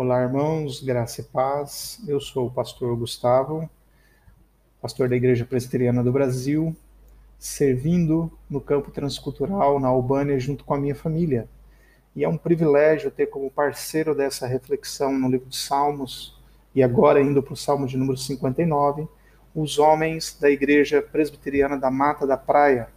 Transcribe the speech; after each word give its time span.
Olá, 0.00 0.22
irmãos, 0.22 0.80
graça 0.80 1.22
e 1.22 1.24
paz. 1.24 2.00
Eu 2.06 2.20
sou 2.20 2.46
o 2.46 2.50
pastor 2.52 2.96
Gustavo, 2.96 3.68
pastor 4.80 5.08
da 5.08 5.16
Igreja 5.16 5.44
Presbiteriana 5.44 6.04
do 6.04 6.12
Brasil, 6.12 6.72
servindo 7.36 8.30
no 8.48 8.60
campo 8.60 8.92
transcultural 8.92 9.80
na 9.80 9.88
Albânia 9.88 10.38
junto 10.38 10.62
com 10.62 10.72
a 10.72 10.78
minha 10.78 10.94
família. 10.94 11.48
E 12.14 12.22
é 12.22 12.28
um 12.28 12.36
privilégio 12.36 13.10
ter 13.10 13.26
como 13.26 13.50
parceiro 13.50 14.14
dessa 14.14 14.46
reflexão 14.46 15.18
no 15.18 15.28
livro 15.28 15.48
de 15.48 15.56
Salmos, 15.56 16.40
e 16.72 16.80
agora 16.80 17.20
indo 17.20 17.42
para 17.42 17.54
o 17.54 17.56
Salmo 17.56 17.84
de 17.84 17.96
número 17.96 18.16
59, 18.16 19.08
os 19.52 19.80
homens 19.80 20.38
da 20.40 20.48
Igreja 20.48 21.02
Presbiteriana 21.02 21.76
da 21.76 21.90
Mata 21.90 22.24
da 22.24 22.36
Praia. 22.36 22.88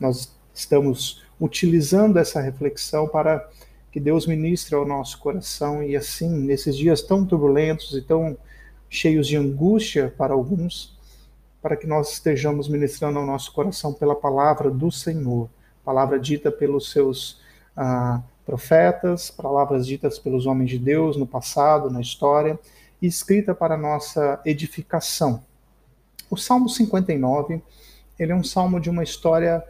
Nós 0.00 0.36
estamos 0.52 1.24
utilizando 1.40 2.18
essa 2.18 2.40
reflexão 2.40 3.06
para 3.06 3.48
que 3.90 3.98
Deus 3.98 4.26
ministre 4.26 4.74
ao 4.74 4.86
nosso 4.86 5.18
coração 5.18 5.82
e 5.82 5.96
assim, 5.96 6.28
nesses 6.28 6.76
dias 6.76 7.02
tão 7.02 7.24
turbulentos 7.24 7.96
e 7.96 8.02
tão 8.02 8.36
cheios 8.88 9.26
de 9.26 9.36
angústia 9.36 10.12
para 10.16 10.32
alguns, 10.32 10.96
para 11.60 11.76
que 11.76 11.86
nós 11.86 12.12
estejamos 12.12 12.68
ministrando 12.68 13.18
ao 13.18 13.26
nosso 13.26 13.52
coração 13.52 13.92
pela 13.92 14.14
palavra 14.14 14.70
do 14.70 14.90
Senhor, 14.90 15.48
palavra 15.84 16.18
dita 16.18 16.50
pelos 16.50 16.90
seus 16.90 17.40
ah, 17.76 18.22
profetas, 18.46 19.30
palavras 19.30 19.86
ditas 19.86 20.18
pelos 20.18 20.46
homens 20.46 20.70
de 20.70 20.78
Deus 20.78 21.16
no 21.16 21.26
passado, 21.26 21.90
na 21.90 22.00
história, 22.00 22.58
e 23.00 23.06
escrita 23.06 23.54
para 23.54 23.76
nossa 23.76 24.40
edificação. 24.44 25.42
O 26.30 26.36
Salmo 26.36 26.68
59, 26.68 27.62
ele 28.18 28.32
é 28.32 28.34
um 28.34 28.44
salmo 28.44 28.80
de 28.80 28.90
uma 28.90 29.02
história 29.02 29.64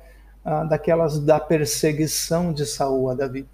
ah, 0.45 0.65
daquelas 0.65 1.19
da 1.19 1.41
perseguição 1.41 2.53
de 2.53 2.67
Saul 2.67 3.11
a 3.11 3.15
Davi. 3.15 3.47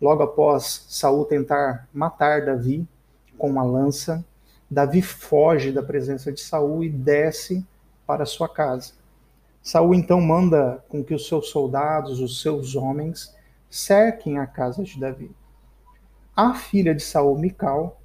Logo 0.00 0.22
após 0.22 0.86
Saul 0.88 1.24
tentar 1.24 1.88
matar 1.92 2.44
Davi 2.44 2.86
com 3.38 3.48
uma 3.48 3.62
lança, 3.62 4.24
Davi 4.70 5.00
foge 5.00 5.72
da 5.72 5.82
presença 5.82 6.32
de 6.32 6.40
Saul 6.40 6.84
e 6.84 6.90
desce 6.90 7.64
para 8.06 8.26
sua 8.26 8.48
casa. 8.48 8.92
Saul 9.62 9.94
então 9.94 10.20
manda 10.20 10.84
com 10.88 11.02
que 11.02 11.14
os 11.14 11.26
seus 11.26 11.48
soldados, 11.48 12.20
os 12.20 12.40
seus 12.40 12.76
homens, 12.76 13.34
cerquem 13.70 14.38
a 14.38 14.46
casa 14.46 14.84
de 14.84 14.98
Davi. 14.98 15.34
A 16.34 16.54
filha 16.54 16.94
de 16.94 17.02
Saul, 17.02 17.38
Mical, 17.38 18.00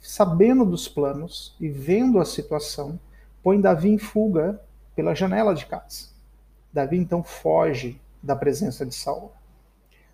sabendo 0.00 0.64
dos 0.64 0.88
planos 0.88 1.54
e 1.60 1.68
vendo 1.68 2.18
a 2.18 2.24
situação, 2.24 2.98
põe 3.42 3.60
Davi 3.60 3.90
em 3.90 3.98
fuga 3.98 4.60
pela 4.94 5.14
janela 5.14 5.54
de 5.54 5.66
casa. 5.66 6.08
Davi 6.72 6.96
então 6.96 7.22
foge 7.22 8.00
da 8.22 8.34
presença 8.34 8.84
de 8.84 8.94
Saul. 8.94 9.30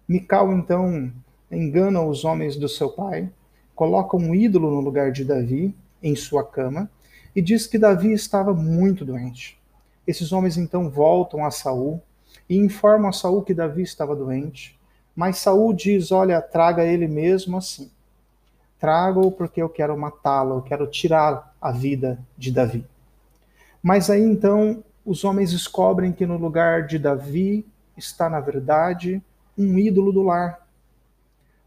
Mical 0.08 0.53
então 0.53 1.12
engana 1.50 2.03
os 2.03 2.25
homens 2.25 2.56
do 2.56 2.69
seu 2.69 2.91
pai, 2.91 3.31
coloca 3.75 4.17
um 4.17 4.34
ídolo 4.34 4.70
no 4.70 4.81
lugar 4.81 5.12
de 5.12 5.25
Davi 5.25 5.75
em 6.03 6.17
sua 6.17 6.45
cama 6.45 6.91
e 7.34 7.41
diz 7.41 7.67
que 7.67 7.78
Davi 7.78 8.12
estava 8.12 8.53
muito 8.53 9.05
doente. 9.05 9.61
Esses 10.06 10.33
homens 10.33 10.56
então 10.56 10.91
voltam 10.91 11.45
a 11.45 11.50
Saul 11.50 12.00
e 12.48 12.56
informam 12.56 13.08
a 13.08 13.12
Saul 13.12 13.42
que 13.42 13.55
Davi 13.55 13.83
estava 13.83 14.17
doente, 14.17 14.78
mas 15.14 15.39
Saul 15.39 15.73
diz: 15.73 16.11
"Olha, 16.11 16.41
traga 16.41 16.84
ele 16.84 17.06
mesmo 17.06 17.56
assim. 17.56 17.91
Traga-o 18.78 19.30
porque 19.30 19.62
eu 19.62 19.69
quero 19.69 19.97
matá-lo, 19.97 20.56
eu 20.56 20.62
quero 20.62 20.86
tirar 20.86 21.55
a 21.61 21.70
vida 21.70 22.19
de 22.36 22.50
Davi." 22.50 22.84
Mas 23.83 24.11
aí 24.11 24.23
então 24.23 24.83
os 25.05 25.25
homens 25.25 25.53
descobrem 25.53 26.12
que 26.12 26.27
no 26.27 26.36
lugar 26.36 26.86
de 26.86 26.98
Davi 26.98 27.67
está 27.97 28.28
na 28.28 28.41
verdade 28.41 29.23
um 29.56 29.78
ídolo 29.78 30.12
do 30.12 30.22
lar. 30.22 30.67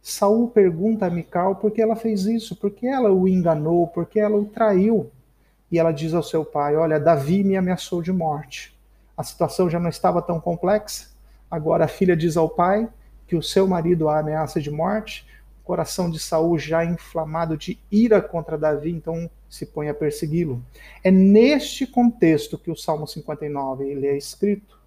Saul 0.02 0.50
pergunta 0.50 1.08
a 1.08 1.10
Mical 1.10 1.56
por 1.56 1.72
que 1.72 1.82
ela 1.82 1.96
fez 1.96 2.26
isso, 2.26 2.56
por 2.56 2.72
que 2.72 2.86
ela 2.86 3.12
o 3.12 3.28
enganou, 3.28 3.88
por 3.88 4.06
que 4.06 4.20
ela 4.20 4.38
o 4.38 4.46
traiu. 4.46 5.10
E 5.72 5.80
ela 5.80 5.92
diz 5.92 6.14
ao 6.14 6.22
seu 6.22 6.46
pai: 6.46 6.76
Olha, 6.76 7.00
Davi 7.00 7.44
me 7.44 7.58
ameaçou 7.58 8.02
de 8.02 8.12
morte. 8.12 8.76
A 9.18 9.24
situação 9.24 9.70
já 9.70 9.80
não 9.80 9.90
estava 9.90 10.22
tão 10.22 10.40
complexa. 10.40 11.10
Agora 11.50 11.86
a 11.86 11.88
filha 11.88 12.16
diz 12.16 12.38
ao 12.38 12.50
pai 12.50 12.88
que 13.28 13.36
o 13.36 13.42
seu 13.42 13.68
marido 13.68 14.08
a 14.10 14.20
ameaça 14.20 14.62
de 14.62 14.70
morte. 14.70 15.26
O 15.62 15.66
coração 15.66 16.12
de 16.12 16.20
Saul 16.20 16.60
já 16.60 16.86
inflamado 16.86 17.58
de 17.58 17.80
ira 17.92 18.22
contra 18.22 18.58
Davi, 18.58 18.92
então 18.92 19.30
se 19.50 19.66
põe 19.66 19.90
a 19.90 19.94
persegui-lo. 19.94 20.62
É 21.04 21.10
neste 21.10 21.88
contexto 21.88 22.58
que 22.58 22.70
o 22.70 22.76
Salmo 22.76 23.08
59 23.08 23.90
ele 23.90 24.06
é 24.06 24.16
escrito. 24.16 24.78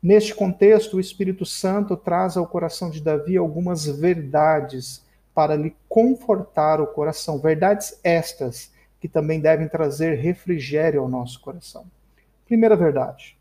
Neste 0.00 0.32
contexto, 0.32 0.96
o 0.96 1.00
Espírito 1.00 1.44
Santo 1.44 1.96
traz 1.96 2.36
ao 2.36 2.46
coração 2.46 2.88
de 2.88 3.02
Davi 3.02 3.36
algumas 3.36 3.84
verdades 3.84 5.04
para 5.34 5.56
lhe 5.56 5.74
confortar 5.88 6.80
o 6.80 6.86
coração, 6.86 7.38
verdades 7.38 7.98
estas 8.04 8.72
que 9.00 9.08
também 9.08 9.40
devem 9.40 9.68
trazer 9.68 10.14
refrigério 10.14 11.00
ao 11.00 11.08
nosso 11.08 11.40
coração. 11.40 11.84
Primeira 12.46 12.76
verdade: 12.76 13.36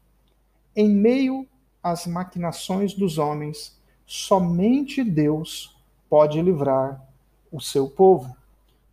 em 0.76 0.90
meio 0.90 1.48
às 1.82 2.08
maquinações 2.08 2.94
dos 2.94 3.20
homens, 3.20 3.80
somente 4.06 5.04
Deus 5.04 5.78
pode 6.10 6.42
livrar 6.42 7.04
o 7.52 7.62
seu 7.62 7.88
povo. 7.88 8.36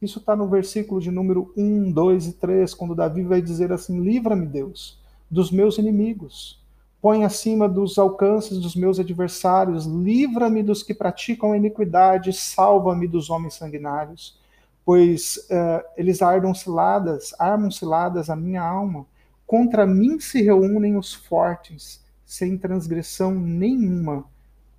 Isso 0.02 0.18
está 0.18 0.36
no 0.36 0.48
versículo 0.48 1.00
de 1.00 1.10
número 1.10 1.50
1, 1.56 1.92
2 1.92 2.26
e 2.26 2.32
3, 2.34 2.74
quando 2.74 2.94
Davi 2.94 3.22
vai 3.22 3.40
dizer 3.40 3.72
assim: 3.72 4.00
Livra-me, 4.00 4.44
Deus, 4.44 5.00
dos 5.30 5.50
meus 5.50 5.78
inimigos 5.78 6.62
põe 7.04 7.22
acima 7.22 7.68
dos 7.68 7.98
alcances 7.98 8.58
dos 8.58 8.74
meus 8.74 8.98
adversários, 8.98 9.84
livra-me 9.84 10.62
dos 10.62 10.82
que 10.82 10.94
praticam 10.94 11.52
a 11.52 11.56
iniquidade, 11.58 12.32
salva-me 12.32 13.06
dos 13.06 13.28
homens 13.28 13.56
sanguinários, 13.56 14.40
pois 14.86 15.36
uh, 15.50 15.84
eles 15.98 16.22
ardam 16.22 16.54
ciladas, 16.54 17.34
armam 17.38 17.70
ciladas 17.70 18.30
a 18.30 18.34
minha 18.34 18.62
alma. 18.62 19.04
Contra 19.46 19.84
mim 19.84 20.18
se 20.18 20.40
reúnem 20.40 20.96
os 20.96 21.12
fortes, 21.12 22.02
sem 22.24 22.56
transgressão 22.56 23.34
nenhuma, 23.34 24.24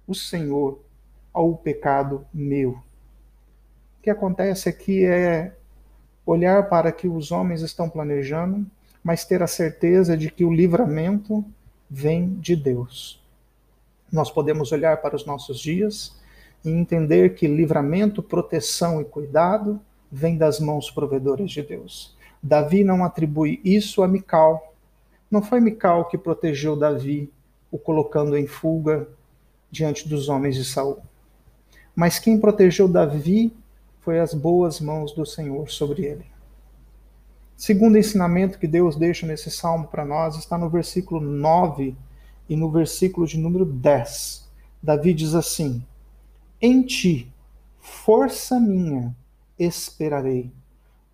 o 0.07 0.15
Senhor 0.15 0.79
ao 1.31 1.55
pecado 1.55 2.25
meu. 2.33 2.71
O 2.71 4.01
que 4.01 4.09
acontece 4.09 4.67
aqui 4.67 5.05
é 5.05 5.55
olhar 6.25 6.69
para 6.69 6.91
que 6.91 7.07
os 7.07 7.31
homens 7.31 7.61
estão 7.61 7.87
planejando, 7.87 8.65
mas 9.03 9.25
ter 9.25 9.43
a 9.43 9.47
certeza 9.47 10.17
de 10.17 10.31
que 10.31 10.43
o 10.43 10.51
livramento 10.51 11.45
vem 11.97 12.33
de 12.41 12.57
Deus. 12.57 13.23
Nós 14.11 14.29
podemos 14.29 14.73
olhar 14.73 15.01
para 15.01 15.15
os 15.15 15.25
nossos 15.25 15.57
dias 15.57 16.13
e 16.65 16.69
entender 16.69 17.35
que 17.35 17.47
livramento, 17.47 18.21
proteção 18.21 18.99
e 18.99 19.05
cuidado 19.05 19.79
vem 20.11 20.37
das 20.37 20.59
mãos 20.59 20.91
provedoras 20.91 21.49
de 21.49 21.61
Deus. 21.61 22.13
Davi 22.43 22.83
não 22.83 23.05
atribui 23.05 23.61
isso 23.63 24.03
a 24.03 24.09
Mical. 24.09 24.75
Não 25.31 25.41
foi 25.41 25.61
Mical 25.61 26.09
que 26.09 26.17
protegeu 26.17 26.75
Davi, 26.75 27.31
o 27.71 27.79
colocando 27.79 28.37
em 28.37 28.45
fuga 28.45 29.07
diante 29.71 30.09
dos 30.09 30.27
homens 30.27 30.57
de 30.57 30.65
Saul. 30.65 30.97
Mas 31.95 32.19
quem 32.19 32.37
protegeu 32.37 32.89
Davi 32.89 33.55
foi 34.01 34.19
as 34.19 34.33
boas 34.33 34.81
mãos 34.81 35.13
do 35.13 35.25
Senhor 35.25 35.71
sobre 35.71 36.03
ele. 36.03 36.25
Segundo 37.57 37.97
ensinamento 37.97 38.59
que 38.59 38.67
Deus 38.67 38.97
deixa 38.97 39.25
nesse 39.25 39.49
salmo 39.49 39.87
para 39.87 40.03
nós 40.03 40.35
está 40.35 40.57
no 40.57 40.69
versículo 40.69 41.21
9 41.21 41.95
e 42.49 42.55
no 42.55 42.69
versículo 42.69 43.25
de 43.25 43.37
número 43.37 43.63
10. 43.63 44.45
Davi 44.83 45.13
diz 45.13 45.33
assim: 45.33 45.81
Em 46.61 46.81
ti, 46.81 47.31
força 47.79 48.59
minha, 48.59 49.15
esperarei, 49.57 50.51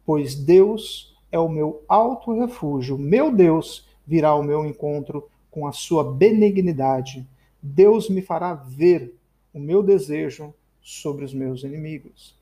pois 0.04 0.34
Deus 0.34 1.16
é 1.32 1.38
o 1.38 1.48
meu 1.48 1.84
alto 1.88 2.34
refúgio. 2.34 2.98
Meu 2.98 3.32
Deus 3.32 3.88
virá 4.06 4.30
ao 4.30 4.42
meu 4.42 4.66
encontro 4.66 5.30
com 5.52 5.68
a 5.68 5.72
sua 5.72 6.04
benignidade. 6.12 7.28
Deus 7.62 8.10
me 8.10 8.22
fará 8.22 8.56
ver 8.56 9.16
o 9.54 9.60
meu 9.60 9.84
desejo 9.84 10.52
sobre 10.82 11.24
os 11.24 11.36
meus 11.36 11.64
inimigos. 11.64 12.36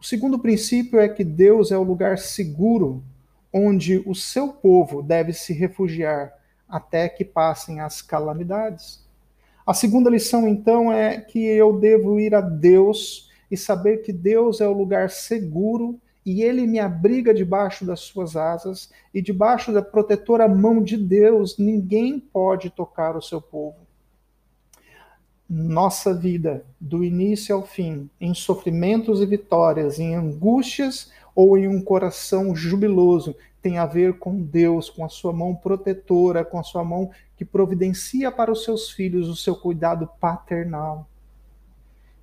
O 0.00 0.04
segundo 0.04 0.38
princípio 0.38 0.98
é 0.98 1.08
que 1.10 1.22
Deus 1.22 1.70
é 1.70 1.76
o 1.76 1.82
lugar 1.82 2.16
seguro 2.16 3.02
onde 3.56 4.02
o 4.04 4.16
seu 4.16 4.48
povo 4.48 5.00
deve 5.00 5.32
se 5.32 5.52
refugiar 5.52 6.32
até 6.68 7.08
que 7.08 7.24
passem 7.24 7.78
as 7.78 8.02
calamidades. 8.02 9.06
A 9.64 9.72
segunda 9.72 10.10
lição, 10.10 10.48
então, 10.48 10.92
é 10.92 11.20
que 11.20 11.38
eu 11.38 11.78
devo 11.78 12.18
ir 12.18 12.34
a 12.34 12.40
Deus 12.40 13.30
e 13.48 13.56
saber 13.56 13.98
que 13.98 14.12
Deus 14.12 14.60
é 14.60 14.66
o 14.66 14.76
lugar 14.76 15.08
seguro 15.08 16.00
e 16.26 16.42
ele 16.42 16.66
me 16.66 16.80
abriga 16.80 17.32
debaixo 17.32 17.84
das 17.84 18.00
suas 18.00 18.34
asas 18.34 18.90
e 19.12 19.22
debaixo 19.22 19.72
da 19.72 19.82
protetora 19.82 20.48
mão 20.48 20.82
de 20.82 20.96
Deus, 20.96 21.56
ninguém 21.56 22.18
pode 22.18 22.70
tocar 22.70 23.16
o 23.16 23.22
seu 23.22 23.40
povo. 23.40 23.76
Nossa 25.48 26.12
vida, 26.12 26.64
do 26.80 27.04
início 27.04 27.54
ao 27.54 27.64
fim, 27.64 28.10
em 28.20 28.34
sofrimentos 28.34 29.20
e 29.20 29.26
vitórias, 29.26 30.00
em 30.00 30.14
angústias 30.14 31.12
ou 31.34 31.58
em 31.58 31.66
um 31.66 31.82
coração 31.82 32.54
jubiloso 32.54 33.34
tem 33.60 33.78
a 33.78 33.86
ver 33.86 34.18
com 34.18 34.42
Deus, 34.42 34.90
com 34.90 35.04
a 35.04 35.08
sua 35.08 35.32
mão 35.32 35.54
protetora, 35.54 36.44
com 36.44 36.58
a 36.58 36.62
sua 36.62 36.84
mão 36.84 37.10
que 37.36 37.44
providencia 37.44 38.30
para 38.30 38.52
os 38.52 38.62
seus 38.62 38.90
filhos 38.90 39.28
o 39.28 39.34
seu 39.34 39.56
cuidado 39.56 40.08
paternal. 40.20 41.08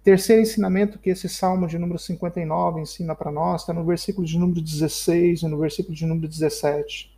Terceiro 0.03 0.41
ensinamento 0.41 0.99
que 0.99 1.09
esse 1.09 1.27
salmo 1.27 1.67
de 1.67 1.77
número 1.77 1.99
59 1.99 2.81
ensina 2.81 3.15
para 3.15 3.31
nós 3.31 3.61
está 3.61 3.73
no 3.73 3.83
versículo 3.83 4.25
de 4.25 4.37
número 4.37 4.61
16 4.61 5.41
e 5.41 5.47
no 5.47 5.57
versículo 5.57 5.95
de 5.95 6.05
número 6.05 6.27
17. 6.27 7.11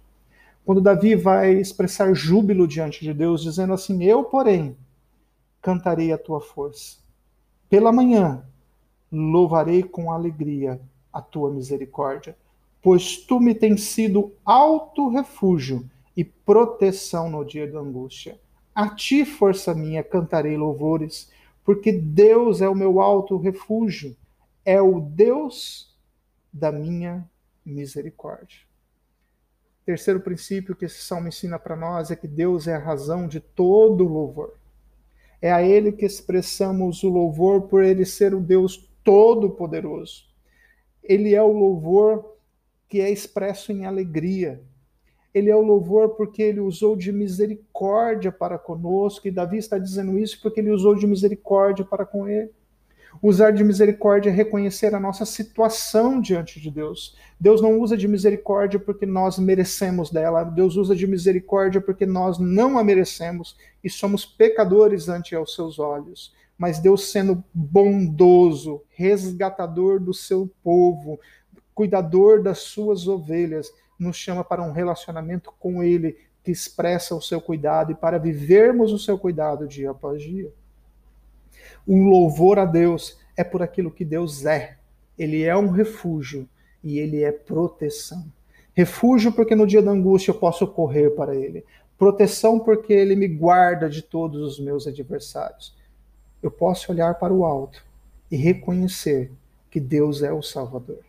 Quando 0.66 0.81
Davi 0.81 1.16
vai 1.16 1.54
expressar 1.54 2.13
júbilo 2.13 2.68
diante 2.68 3.01
de 3.01 3.13
Deus, 3.13 3.42
dizendo 3.42 3.74
assim: 3.74 4.01
Eu, 4.04 4.24
porém, 4.24 4.78
cantarei 5.62 6.12
a 6.13 6.18
tua 6.18 6.40
força. 6.40 6.98
Pela 7.69 7.92
manhã, 7.92 8.44
louvarei 9.12 9.84
com 9.84 10.12
alegria 10.12 10.80
a 11.13 11.21
tua 11.21 11.51
misericórdia, 11.51 12.36
pois 12.81 13.18
tu 13.18 13.39
me 13.39 13.54
tens 13.56 13.83
sido 13.83 14.33
alto 14.44 15.07
refúgio 15.10 15.89
e 16.18 16.24
proteção 16.24 17.30
no 17.30 17.45
dia 17.45 17.71
da 17.71 17.80
angústia. 17.80 18.39
A 18.75 18.89
ti, 18.89 19.24
força 19.24 19.74
minha, 19.74 20.04
cantarei 20.04 20.57
louvores 20.57 21.31
porque 21.63 21.92
Deus 21.92 22.62
é 22.62 22.68
o 22.68 22.75
meu 22.75 23.00
alto 23.00 23.38
refúgio, 23.38 24.15
é 24.65 24.81
o 24.81 25.00
Deus 25.00 25.95
da 26.51 26.71
minha 26.71 27.30
misericórdia. 27.66 28.59
Terceiro 29.86 30.19
princípio 30.19 30.75
que 30.75 30.86
esse 30.86 31.01
salmo 31.01 31.27
ensina 31.27 31.59
para 31.59 31.75
nós 31.75 32.09
é 32.09 32.16
que 32.16 32.27
Deus 32.27 32.68
é 32.68 32.75
a 32.75 32.80
razão 32.80 33.27
de 33.27 33.39
todo 33.39 34.07
louvor. 34.07 34.54
É 35.42 35.51
a 35.51 35.62
Ele 35.62 35.92
que 35.92 36.06
expressamos 36.06 37.04
o 37.04 37.09
louvor 37.09 37.63
por 37.63 37.83
Ele 37.83 38.06
ser 38.06 38.33
o 38.33 38.39
Deus 38.39 38.89
todo-poderoso. 39.04 40.25
Ele 41.03 41.35
é 41.35 41.41
o 41.41 41.51
louvor 41.51 42.33
que 42.88 43.01
é 43.01 43.09
expresso 43.09 43.71
em 43.71 43.85
alegria, 43.85 44.61
ele 45.33 45.50
é 45.50 45.55
o 45.55 45.61
louvor 45.61 46.09
porque 46.09 46.44
ele 46.44 46.59
usou 46.59 46.95
de 46.95 47.11
misericórdia 47.11 48.31
para 48.31 48.59
conosco, 48.59 49.27
e 49.27 49.31
Davi 49.31 49.57
está 49.57 49.79
dizendo 49.79 50.17
isso 50.17 50.39
porque 50.41 50.59
ele 50.59 50.69
usou 50.69 50.94
de 50.95 51.07
misericórdia 51.07 51.83
para 51.83 52.05
com 52.05 52.27
ele. 52.27 52.51
Usar 53.21 53.51
de 53.51 53.63
misericórdia 53.63 54.29
é 54.29 54.33
reconhecer 54.33 54.94
a 54.94 55.00
nossa 55.00 55.25
situação 55.25 56.19
diante 56.19 56.59
de 56.59 56.69
Deus. 56.69 57.15
Deus 57.39 57.61
não 57.61 57.79
usa 57.79 57.95
de 57.95 58.07
misericórdia 58.07 58.79
porque 58.79 59.06
nós 59.06 59.38
merecemos 59.38 60.09
dela. 60.09 60.44
Deus 60.44 60.75
usa 60.75 60.95
de 60.95 61.06
misericórdia 61.06 61.79
porque 61.79 62.06
nós 62.06 62.39
não 62.39 62.77
a 62.77 62.83
merecemos 62.83 63.56
e 63.83 63.89
somos 63.89 64.25
pecadores 64.25 65.09
ante 65.09 65.35
aos 65.35 65.53
seus 65.53 65.77
olhos. 65.77 66.33
Mas 66.57 66.79
Deus 66.79 67.11
sendo 67.11 67.44
bondoso, 67.53 68.81
resgatador 68.89 70.00
do 70.00 70.13
seu 70.13 70.50
povo, 70.63 71.19
cuidador 71.73 72.41
das 72.41 72.59
suas 72.59 73.07
ovelhas, 73.07 73.71
nos 74.00 74.15
chama 74.15 74.44
para 74.44 74.61
um 74.61 74.71
relacionamento 74.71 75.53
com 75.59 75.83
Ele 75.83 76.17
que 76.44 76.51
expressa 76.51 77.15
o 77.15 77.21
seu 77.21 77.39
cuidado 77.39 77.91
e 77.91 77.95
para 77.95 78.19
vivermos 78.19 78.91
o 78.91 79.00
seu 79.00 79.17
cuidado 79.17 79.67
dia 79.67 79.91
após 79.91 80.21
dia. 80.21 80.51
Um 81.88 82.07
louvor 82.07 82.59
a 82.59 82.65
Deus 82.65 83.17
é 83.35 83.44
por 83.44 83.61
aquilo 83.61 83.91
que 83.91 84.03
Deus 84.03 84.45
é. 84.45 84.77
Ele 85.17 85.44
é 85.44 85.56
um 85.56 85.69
refúgio 85.69 86.47
e 86.83 86.99
ele 86.99 87.23
é 87.23 87.31
proteção. 87.31 88.25
Refúgio 88.73 89.31
porque 89.31 89.56
no 89.56 89.67
dia 89.67 89.81
da 89.81 89.91
angústia 89.91 90.31
eu 90.31 90.35
posso 90.35 90.67
correr 90.67 91.11
para 91.11 91.35
ele. 91.35 91.63
Proteção 91.97 92.59
porque 92.59 92.91
ele 92.91 93.15
me 93.15 93.27
guarda 93.27 93.89
de 93.89 94.01
todos 94.01 94.41
os 94.41 94.59
meus 94.59 94.88
adversários. 94.88 95.75
Eu 96.44 96.51
posso 96.51 96.92
olhar 96.92 97.16
para 97.16 97.34
o 97.34 97.45
alto 97.45 97.84
e 98.30 98.36
reconhecer 98.36 99.31
que 99.72 99.80
Deus 99.80 100.22
é 100.22 100.31
o 100.31 100.44
Salvador. 100.44 101.00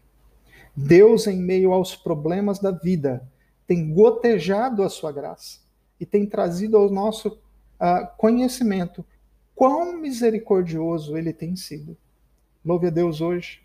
Deus, 0.76 1.26
em 1.26 1.36
meio 1.36 1.72
aos 1.72 1.94
problemas 1.96 2.60
da 2.60 2.70
vida, 2.70 3.28
tem 3.66 3.92
gotejado 3.92 4.82
a 4.82 4.88
sua 4.88 5.12
graça 5.12 5.58
e 5.98 6.06
tem 6.06 6.24
trazido 6.24 6.76
ao 6.76 6.88
nosso 6.88 7.28
uh, 7.28 8.16
conhecimento 8.16 9.04
quão 9.54 9.98
misericordioso 9.98 11.16
ele 11.16 11.32
tem 11.32 11.56
sido. 11.56 11.96
Louve 12.64 12.86
a 12.86 12.90
Deus 12.90 13.20
hoje. 13.20 13.60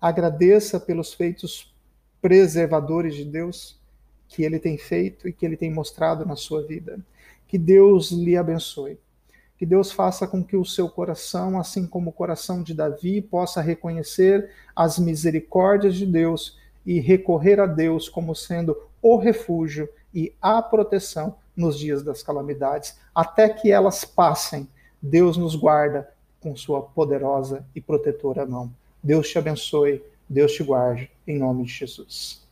Agradeça 0.00 0.80
pelos 0.80 1.12
feitos 1.12 1.74
preservadores 2.20 3.14
de 3.14 3.24
Deus 3.24 3.78
que 4.28 4.42
ele 4.42 4.58
tem 4.58 4.76
feito 4.76 5.28
e 5.28 5.32
que 5.32 5.46
ele 5.46 5.56
tem 5.56 5.72
mostrado 5.72 6.26
na 6.26 6.36
sua 6.36 6.62
vida. 6.62 6.98
Que 7.46 7.58
Deus 7.58 8.10
lhe 8.10 8.36
abençoe. 8.36 8.98
Que 9.60 9.66
Deus 9.66 9.92
faça 9.92 10.26
com 10.26 10.42
que 10.42 10.56
o 10.56 10.64
seu 10.64 10.88
coração, 10.88 11.60
assim 11.60 11.86
como 11.86 12.08
o 12.08 12.12
coração 12.14 12.62
de 12.62 12.72
Davi, 12.72 13.20
possa 13.20 13.60
reconhecer 13.60 14.48
as 14.74 14.98
misericórdias 14.98 15.96
de 15.96 16.06
Deus 16.06 16.58
e 16.86 16.98
recorrer 16.98 17.60
a 17.60 17.66
Deus 17.66 18.08
como 18.08 18.34
sendo 18.34 18.74
o 19.02 19.18
refúgio 19.18 19.86
e 20.14 20.32
a 20.40 20.62
proteção 20.62 21.36
nos 21.54 21.78
dias 21.78 22.02
das 22.02 22.22
calamidades, 22.22 22.98
até 23.14 23.50
que 23.50 23.70
elas 23.70 24.02
passem. 24.02 24.66
Deus 25.02 25.36
nos 25.36 25.54
guarda 25.54 26.10
com 26.40 26.56
sua 26.56 26.80
poderosa 26.80 27.62
e 27.74 27.82
protetora 27.82 28.46
mão. 28.46 28.72
Deus 29.02 29.28
te 29.28 29.36
abençoe, 29.36 30.02
Deus 30.26 30.52
te 30.52 30.62
guarde, 30.62 31.10
em 31.26 31.38
nome 31.38 31.64
de 31.64 31.72
Jesus. 31.72 32.40